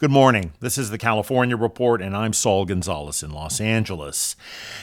[0.00, 0.54] Good morning.
[0.60, 4.34] This is the California Report, and I'm Saul Gonzalez in Los Angeles.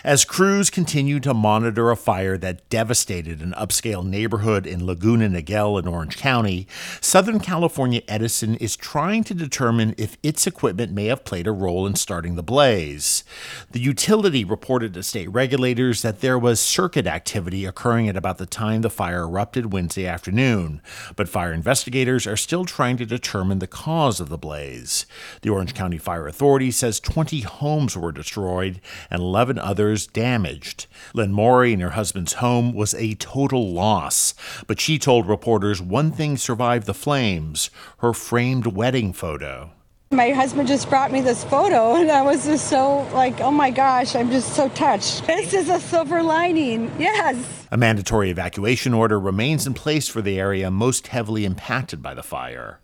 [0.03, 5.79] As crews continue to monitor a fire that devastated an upscale neighborhood in Laguna Niguel
[5.79, 6.67] in Orange County,
[7.01, 11.87] Southern California Edison is trying to determine if its equipment may have played a role
[11.87, 13.23] in starting the blaze.
[13.71, 18.45] The utility reported to state regulators that there was circuit activity occurring at about the
[18.45, 20.79] time the fire erupted Wednesday afternoon,
[21.15, 25.06] but fire investigators are still trying to determine the cause of the blaze.
[25.41, 30.87] The Orange County Fire Authority says 20 homes were destroyed and 11 others damaged.
[31.13, 34.33] Lynn Morey and her husband's home was a total loss,
[34.67, 37.69] but she told reporters one thing survived the flames
[37.99, 39.71] her framed wedding photo.
[40.11, 43.69] My husband just brought me this photo, and I was just so like, oh my
[43.69, 45.27] gosh, I'm just so touched.
[45.27, 46.89] This is a silver lining.
[46.97, 47.67] Yes.
[47.71, 52.23] A mandatory evacuation order remains in place for the area most heavily impacted by the
[52.23, 52.79] fire.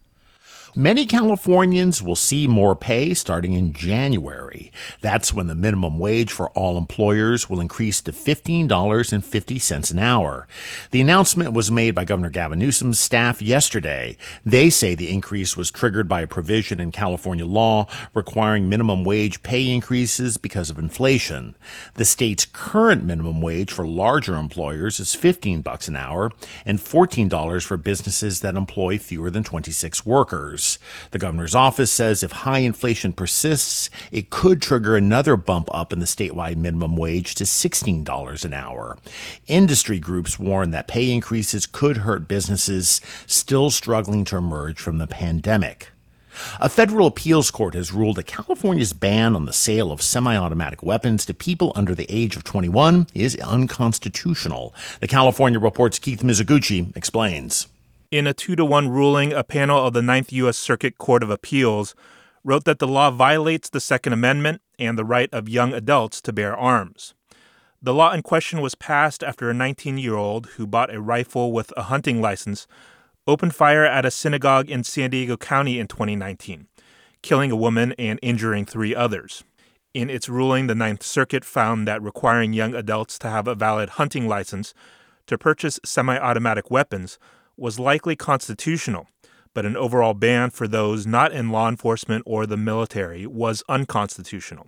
[0.75, 4.71] Many Californians will see more pay starting in January.
[5.01, 10.47] That's when the minimum wage for all employers will increase to $15.50 an hour.
[10.89, 14.17] The announcement was made by Governor Gavin Newsom's staff yesterday.
[14.43, 17.85] They say the increase was triggered by a provision in California law
[18.15, 21.53] requiring minimum wage pay increases because of inflation.
[21.93, 26.31] The state's current minimum wage for larger employers is 15 bucks an hour
[26.65, 30.62] and $14 for businesses that employ fewer than 26 workers.
[31.11, 35.99] The governor's office says if high inflation persists, it could trigger another bump up in
[35.99, 38.97] the statewide minimum wage to $16 an hour.
[39.47, 45.07] Industry groups warn that pay increases could hurt businesses still struggling to emerge from the
[45.07, 45.89] pandemic.
[46.59, 50.81] A federal appeals court has ruled that California's ban on the sale of semi automatic
[50.81, 54.73] weapons to people under the age of 21 is unconstitutional.
[54.99, 57.67] The California Report's Keith Mizuguchi explains.
[58.13, 60.55] In a two to one ruling, a panel of the Ninth U.S.
[60.55, 61.95] Circuit Court of Appeals
[62.43, 66.31] wrote that the law violates the Second Amendment and the right of young adults to
[66.31, 67.15] bear arms.
[67.81, 71.51] The law in question was passed after a 19 year old who bought a rifle
[71.51, 72.67] with a hunting license
[73.25, 76.67] opened fire at a synagogue in San Diego County in 2019,
[77.23, 79.43] killing a woman and injuring three others.
[79.95, 83.89] In its ruling, the Ninth Circuit found that requiring young adults to have a valid
[83.89, 84.75] hunting license
[85.25, 87.17] to purchase semi automatic weapons
[87.57, 89.07] was likely constitutional,
[89.53, 94.67] but an overall ban for those not in law enforcement or the military was unconstitutional.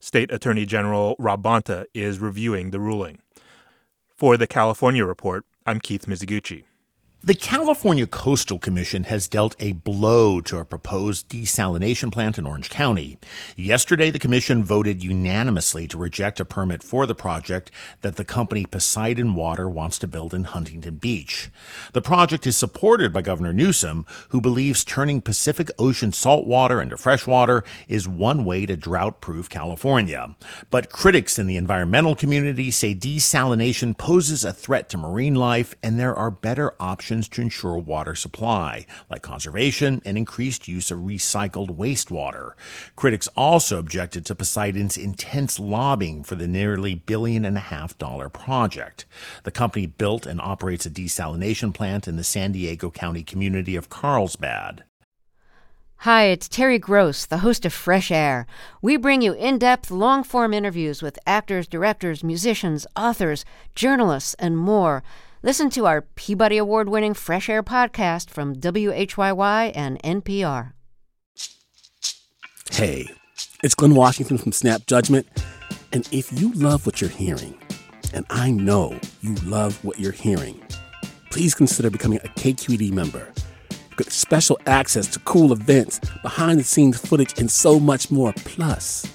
[0.00, 3.18] State Attorney General Rob Bonta is reviewing the ruling.
[4.16, 6.64] For the California Report, I'm Keith Mizuguchi.
[7.26, 12.70] The California Coastal Commission has dealt a blow to a proposed desalination plant in Orange
[12.70, 13.18] County.
[13.56, 17.72] Yesterday, the commission voted unanimously to reject a permit for the project
[18.02, 21.50] that the company Poseidon Water wants to build in Huntington Beach.
[21.94, 27.64] The project is supported by Governor Newsom, who believes turning Pacific Ocean saltwater into freshwater
[27.88, 30.36] is one way to drought proof California.
[30.70, 35.98] But critics in the environmental community say desalination poses a threat to marine life and
[35.98, 40.98] there are better options actions to ensure water supply, like conservation and increased use of
[40.98, 42.52] recycled wastewater.
[42.94, 48.28] Critics also objected to Poseidon's intense lobbying for the nearly billion and a half dollar
[48.28, 49.06] project.
[49.44, 53.88] The company built and operates a desalination plant in the San Diego County community of
[53.88, 54.84] Carlsbad.
[56.00, 58.46] Hi, it's Terry Gross, the host of Fresh Air.
[58.82, 64.58] We bring you in depth, long form interviews with actors, directors, musicians, authors, journalists, and
[64.58, 65.02] more.
[65.42, 70.72] Listen to our Peabody Award winning Fresh Air podcast from WHYY and NPR.
[72.72, 73.06] Hey,
[73.62, 75.26] it's Glynn Washington from Snap Judgment.
[75.92, 77.54] And if you love what you're hearing,
[78.14, 80.58] and I know you love what you're hearing,
[81.30, 83.30] please consider becoming a KQED member.
[83.98, 88.32] Get special access to cool events, behind the scenes footage, and so much more.
[88.38, 89.06] Plus,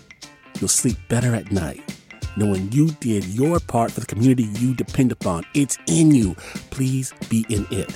[0.60, 1.91] you'll sleep better at night,
[2.38, 5.44] knowing you did your part for the community you depend upon.
[5.54, 6.36] It's in you.
[6.70, 7.92] Please be in it.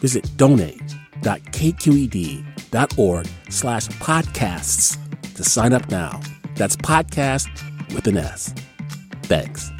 [0.00, 6.20] Visit donate.kqed.org slash podcasts to sign up now.
[6.56, 7.48] That's podcast
[7.94, 8.54] with an S.
[9.22, 9.70] Thanks.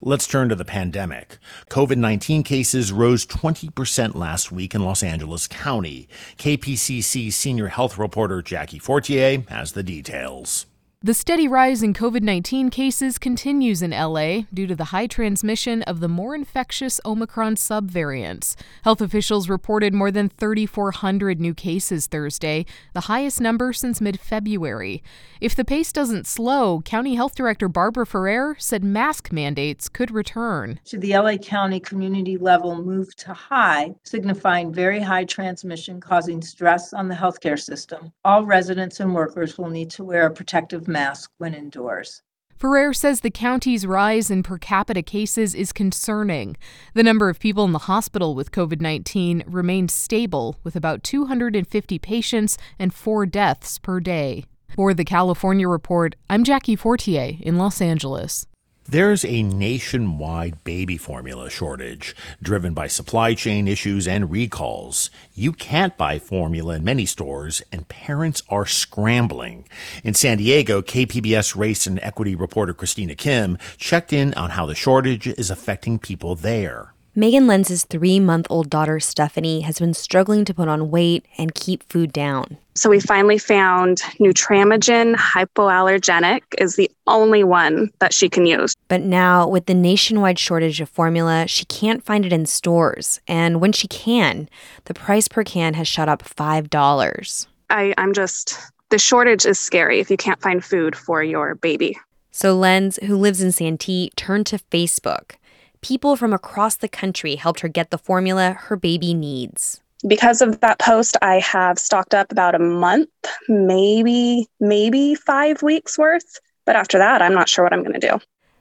[0.00, 1.38] Let's turn to the pandemic.
[1.70, 6.08] COVID 19 cases rose 20% last week in Los Angeles County.
[6.36, 10.66] KPCC senior health reporter Jackie Fortier has the details.
[11.00, 15.82] The steady rise in COVID 19 cases continues in LA due to the high transmission
[15.84, 18.56] of the more infectious Omicron subvariants.
[18.82, 25.00] Health officials reported more than 3,400 new cases Thursday, the highest number since mid February.
[25.40, 30.80] If the pace doesn't slow, County Health Director Barbara Ferrer said mask mandates could return.
[30.84, 36.92] Should the LA County community level move to high, signifying very high transmission causing stress
[36.92, 41.30] on the healthcare system, all residents and workers will need to wear a protective mask
[41.38, 42.22] when indoors.
[42.58, 46.56] Ferrer says the county's rise in per capita cases is concerning.
[46.92, 52.00] The number of people in the hospital with COVID 19 remains stable, with about 250
[52.00, 54.44] patients and four deaths per day.
[54.74, 58.47] For the California Report, I'm Jackie Fortier in Los Angeles.
[58.90, 65.10] There's a nationwide baby formula shortage driven by supply chain issues and recalls.
[65.34, 69.68] You can't buy formula in many stores, and parents are scrambling.
[70.02, 74.74] In San Diego, KPBS race and equity reporter Christina Kim checked in on how the
[74.74, 76.94] shortage is affecting people there.
[77.18, 81.52] Megan Lenz's three month old daughter, Stephanie, has been struggling to put on weight and
[81.52, 82.56] keep food down.
[82.76, 88.76] So we finally found Nutramigen hypoallergenic is the only one that she can use.
[88.86, 93.18] But now, with the nationwide shortage of formula, she can't find it in stores.
[93.26, 94.48] And when she can,
[94.84, 97.46] the price per can has shot up $5.
[97.68, 98.60] I, I'm just,
[98.90, 101.98] the shortage is scary if you can't find food for your baby.
[102.30, 105.32] So Lenz, who lives in Santee, turned to Facebook
[105.80, 109.80] people from across the country helped her get the formula her baby needs.
[110.06, 113.08] Because of that post, I have stocked up about a month,
[113.48, 116.38] maybe, maybe five weeks worth.
[116.64, 118.20] But after that, I'm not sure what I'm going to do.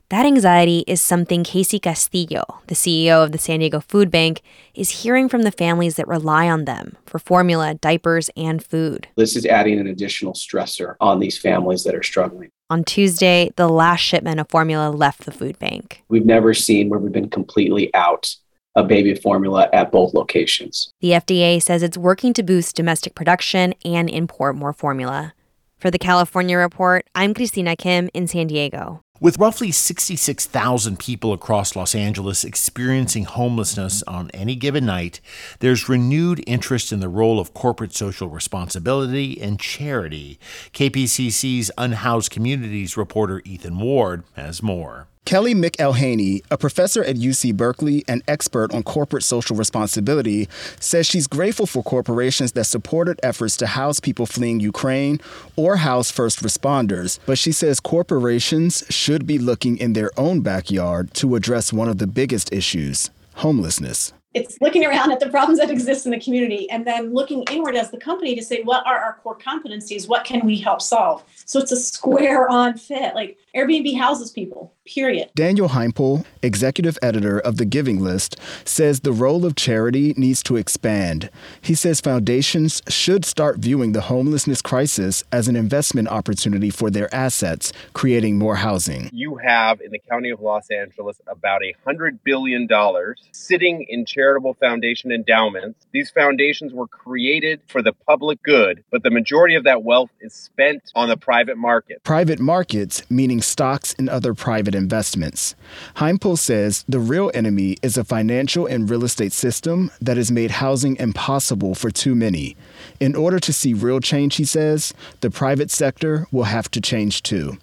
[0.10, 4.42] That anxiety is something Casey Castillo, the CEO of the San Diego Food Bank,
[4.74, 9.10] is hearing from the families that rely on them for formula, diapers, and food.
[9.18, 12.52] This is adding an additional stressor on these families that are struggling.
[12.70, 16.04] On Tuesday, the last shipment of formula left the food bank.
[16.10, 18.36] We've never seen where we've been completely out
[18.76, 20.92] of baby formula at both locations.
[21.00, 25.34] The FDA says it's working to boost domestic production and import more formula.
[25.78, 29.02] For the California Report, I'm Christina Kim in San Diego.
[29.20, 35.22] With roughly 66,000 people across Los Angeles experiencing homelessness on any given night,
[35.58, 40.38] there's renewed interest in the role of corporate social responsibility and charity.
[40.72, 45.08] KPCC's Unhoused Communities reporter Ethan Ward has more.
[45.28, 50.48] Kelly McElhaney, a professor at UC Berkeley and expert on corporate social responsibility,
[50.80, 55.20] says she's grateful for corporations that supported efforts to house people fleeing Ukraine
[55.58, 57.20] or house first responders.
[57.26, 61.98] But she says corporations should be looking in their own backyard to address one of
[61.98, 64.14] the biggest issues homelessness.
[64.34, 67.76] It's looking around at the problems that exist in the community and then looking inward
[67.76, 70.08] as the company to say what are our core competencies?
[70.08, 71.24] What can we help solve?
[71.46, 73.14] So it's a square on fit.
[73.14, 79.12] Like airbnb houses people period daniel heimpel executive editor of the giving list says the
[79.12, 81.30] role of charity needs to expand
[81.62, 87.14] he says foundations should start viewing the homelessness crisis as an investment opportunity for their
[87.14, 92.24] assets creating more housing you have in the county of los angeles about a hundred
[92.24, 95.86] billion dollars sitting in charitable foundation endowments.
[95.92, 100.34] These foundations were created for the public good, but the majority of that wealth is
[100.34, 102.04] spent on the private market.
[102.04, 105.56] Private markets, meaning stocks and other private investments.
[105.96, 110.52] Heimpel says the real enemy is a financial and real estate system that has made
[110.52, 112.56] housing impossible for too many.
[113.02, 117.24] In order to see real change, he says, the private sector will have to change
[117.24, 117.58] too.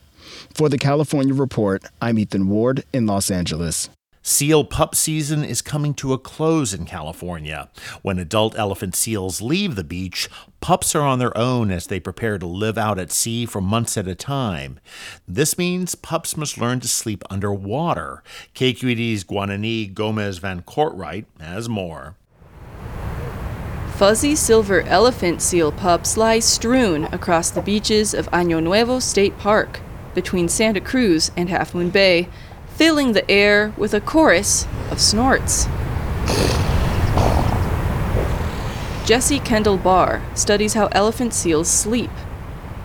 [0.52, 3.88] For the California Report, I'm Ethan Ward in Los Angeles.
[4.26, 7.68] Seal pup season is coming to a close in California.
[8.00, 10.30] When adult elephant seals leave the beach,
[10.62, 13.98] pups are on their own as they prepare to live out at sea for months
[13.98, 14.80] at a time.
[15.28, 18.22] This means pups must learn to sleep underwater.
[18.54, 22.16] KQED's Guanani Gomez Van Cortright has more.
[23.96, 29.80] Fuzzy silver elephant seal pups lie strewn across the beaches of Año Nuevo State Park,
[30.14, 32.28] between Santa Cruz and Half Moon Bay,
[32.74, 35.66] filling the air with a chorus of snorts.
[39.06, 42.10] Jessie Kendall Bar studies how elephant seals sleep.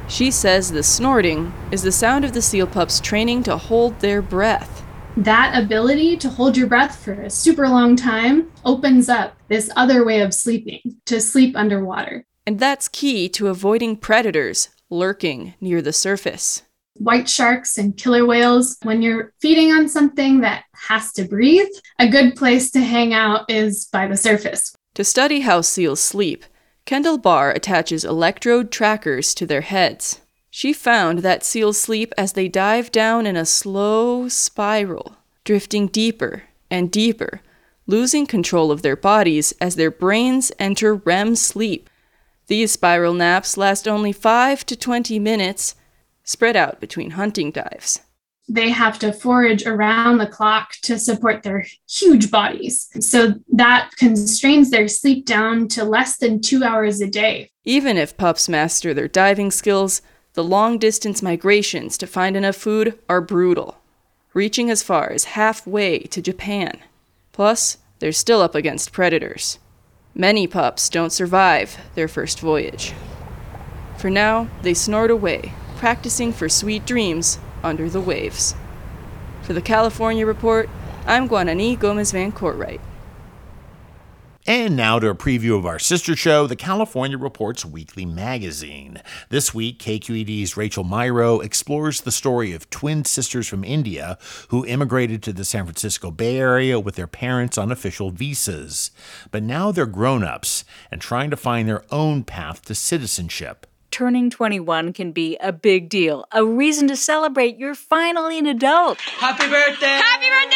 [0.07, 4.21] She says the snorting is the sound of the seal pups training to hold their
[4.21, 4.83] breath.
[5.17, 10.05] That ability to hold your breath for a super long time opens up this other
[10.05, 12.25] way of sleeping, to sleep underwater.
[12.45, 16.63] And that's key to avoiding predators lurking near the surface.
[16.99, 22.09] White sharks and killer whales, when you're feeding on something that has to breathe, a
[22.09, 24.75] good place to hang out is by the surface.
[24.95, 26.43] To study how seals sleep,
[26.85, 30.19] Kendall Bar attaches electrode trackers to their heads.
[30.49, 35.15] She found that seals sleep as they dive down in a slow spiral,
[35.45, 37.41] drifting deeper and deeper,
[37.87, 41.89] losing control of their bodies as their brains enter REM sleep.
[42.47, 45.75] These spiral naps last only 5 to 20 minutes,
[46.29, 48.01] spread out between hunting dives.
[48.47, 52.87] They have to forage around the clock to support their huge bodies.
[52.99, 57.49] So that constrains their sleep down to less than two hours a day.
[57.63, 62.97] Even if pups master their diving skills, the long distance migrations to find enough food
[63.09, 63.79] are brutal,
[64.35, 66.79] reaching as far as halfway to Japan.
[67.31, 69.57] Plus, they're still up against predators.
[70.13, 72.93] Many pups don't survive their first voyage.
[73.97, 78.53] For now, they snort away, practicing for sweet dreams under the waves.
[79.43, 80.69] For the California Report,
[81.07, 82.81] I'm Guanani Gomez Van Cortright.
[84.45, 89.01] And now to a preview of our sister show, the California Reports Weekly Magazine.
[89.29, 94.17] This week, KQED's Rachel Myrow explores the story of twin sisters from India
[94.49, 98.91] who immigrated to the San Francisco Bay Area with their parents on official visas.
[99.31, 103.65] But now they're grown ups and trying to find their own path to citizenship.
[103.91, 108.99] Turning 21 can be a big deal, a reason to celebrate you're finally an adult.
[109.01, 109.87] Happy birthday!
[109.87, 110.55] Happy birthday,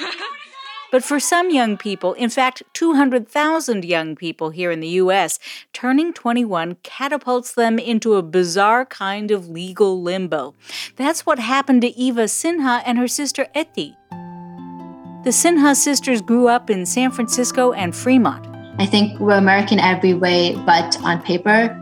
[0.00, 0.24] Auntie!
[0.90, 5.38] But for some young people, in fact, 200,000 young people here in the US,
[5.72, 10.54] turning 21 catapults them into a bizarre kind of legal limbo.
[10.96, 13.96] That's what happened to Eva Sinha and her sister Eti.
[15.24, 18.57] The Sinha sisters grew up in San Francisco and Fremont.
[18.78, 21.74] I think we're American every way, but on paper,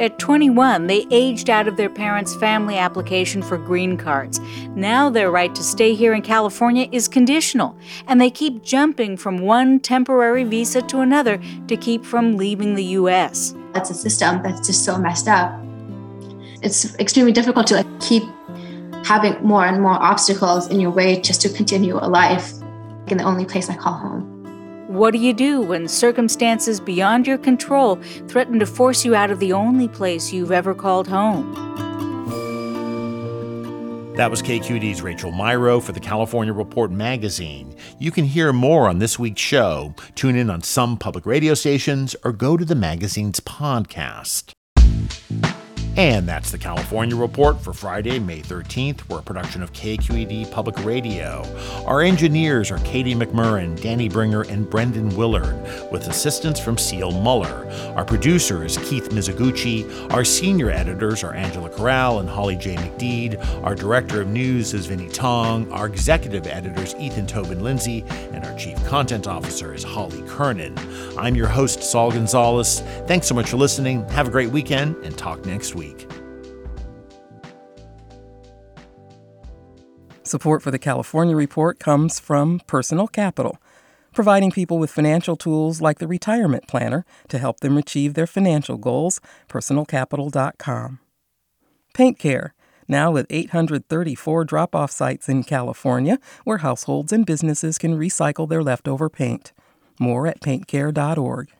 [0.00, 4.40] at 21, they aged out of their parents' family application for green cards.
[4.70, 7.76] Now their right to stay here in California is conditional,
[8.08, 12.84] and they keep jumping from one temporary visa to another to keep from leaving the
[12.98, 13.54] U.S.
[13.72, 15.52] That's a system that's just so messed up.
[16.60, 18.24] It's extremely difficult to keep
[19.04, 22.52] having more and more obstacles in your way just to continue a life
[23.06, 24.13] in the only place I call home.
[24.94, 27.96] What do you do when circumstances beyond your control
[28.28, 31.52] threaten to force you out of the only place you've ever called home?
[34.16, 37.74] That was KQED's Rachel Myrow for the California Report magazine.
[37.98, 39.96] You can hear more on this week's show.
[40.14, 44.52] Tune in on some public radio stations or go to the magazine's podcast.
[45.96, 49.08] And that's the California Report for Friday, May 13th.
[49.08, 51.44] We're a production of KQED Public Radio.
[51.86, 55.54] Our engineers are Katie McMurran, Danny Bringer, and Brendan Willard,
[55.92, 57.70] with assistance from Seal Muller.
[57.94, 60.12] Our producer is Keith Mizuguchi.
[60.12, 62.74] Our senior editors are Angela Corral and Holly J.
[62.74, 63.62] McDede.
[63.62, 65.70] Our director of news is Vinnee Tong.
[65.70, 70.76] Our executive editors, Ethan Toven Lindsey, and our chief content officer is Holly Kernan.
[71.16, 72.80] I'm your host, Saul Gonzalez.
[73.06, 74.08] Thanks so much for listening.
[74.08, 75.83] Have a great weekend and talk next week.
[80.26, 83.58] Support for the California Report comes from Personal Capital,
[84.14, 88.78] providing people with financial tools like the Retirement Planner to help them achieve their financial
[88.78, 89.20] goals.
[89.48, 90.98] PersonalCapital.com.
[91.92, 92.54] Paint Care,
[92.88, 98.62] now with 834 drop off sites in California where households and businesses can recycle their
[98.62, 99.52] leftover paint.
[100.00, 101.50] More at paintcare.org.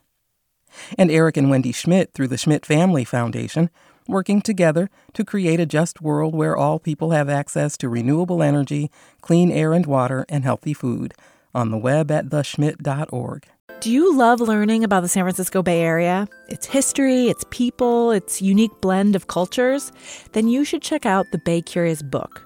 [0.98, 3.70] And Eric and Wendy Schmidt through the Schmidt Family Foundation
[4.08, 8.90] working together to create a just world where all people have access to renewable energy,
[9.20, 11.14] clean air and water, and healthy food.
[11.54, 13.46] On the web at theschmidt.org.
[13.80, 16.26] Do you love learning about the San Francisco Bay Area?
[16.48, 19.92] Its history, its people, its unique blend of cultures?
[20.32, 22.42] Then you should check out the Bay Curious book.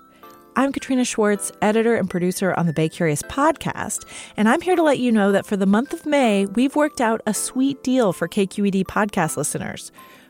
[0.56, 4.04] I'm Katrina Schwartz, editor and producer on the Bay Curious podcast,
[4.36, 7.00] and I'm here to let you know that for the month of May, we've worked
[7.00, 9.92] out a sweet deal for KQED podcast listeners.